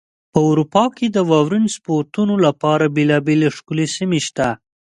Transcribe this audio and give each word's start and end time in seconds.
په 0.33 0.39
اروپا 0.49 0.83
کې 0.97 1.07
د 1.15 1.17
واورین 1.29 1.65
سپورتونو 1.75 2.33
لپاره 2.45 2.93
بېلابېلې 2.95 3.49
ښکلې 3.57 3.87
سیمې 3.95 4.19
شته. 4.27 4.47